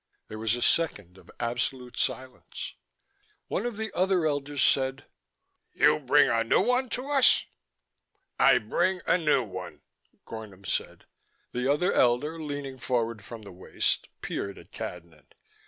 There 0.29 0.39
was 0.39 0.55
a 0.55 0.63
second 0.63 1.19
of 1.19 1.29
absolute 1.39 1.95
silence. 1.95 2.73
One 3.49 3.67
of 3.67 3.77
the 3.77 3.93
other 3.93 4.25
elders 4.25 4.63
said: 4.63 5.05
"You 5.73 5.99
bring 5.99 6.27
a 6.27 6.43
new 6.43 6.59
one 6.61 6.89
to 6.89 7.11
us?" 7.11 7.45
"I 8.39 8.57
bring 8.57 9.01
a 9.05 9.19
new 9.19 9.43
one," 9.43 9.81
Gornom 10.25 10.65
said. 10.65 11.05
The 11.51 11.71
other 11.71 11.93
elder, 11.93 12.39
leaning 12.41 12.79
forward 12.79 13.23
from 13.23 13.43
the 13.43 13.51
waist, 13.51 14.07
peered 14.23 14.57
at 14.57 14.71
Cadnan. 14.71 15.27